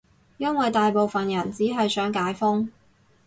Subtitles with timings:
[0.37, 2.71] 因爲大部分人只係想解封